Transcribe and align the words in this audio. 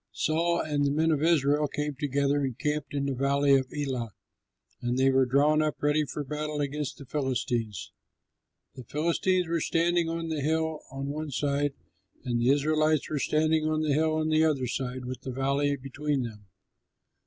Saul 0.13 0.59
and 0.61 0.83
the 0.83 0.89
men 0.89 1.11
of 1.11 1.21
Israel 1.21 1.67
came 1.67 1.93
together 1.93 2.37
and 2.43 2.57
camped 2.57 2.95
in 2.95 3.05
the 3.05 3.13
valley 3.13 3.53
of 3.55 3.71
Elah; 3.71 4.09
and 4.81 4.97
they 4.97 5.11
were 5.11 5.27
drawn 5.27 5.61
up 5.61 5.75
ready 5.79 6.05
for 6.05 6.23
battle 6.23 6.59
against 6.59 6.97
the 6.97 7.05
Philistines. 7.05 7.91
The 8.73 8.83
Philistines 8.83 9.45
were 9.47 9.61
standing 9.61 10.09
on 10.09 10.29
the 10.29 10.41
hill 10.41 10.79
on 10.89 11.05
one 11.09 11.29
side, 11.29 11.75
and 12.23 12.41
the 12.41 12.49
Israelites 12.49 13.11
were 13.11 13.19
standing 13.19 13.67
on 13.67 13.83
the 13.83 13.93
hill 13.93 14.15
on 14.15 14.29
the 14.29 14.43
other 14.43 14.65
side 14.65 15.05
with 15.05 15.21
the 15.21 15.29
valley 15.31 15.75
between 15.75 16.23
them. 16.23 16.47